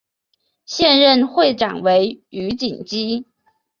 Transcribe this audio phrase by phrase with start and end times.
[0.65, 3.23] 现任会长为余锦基。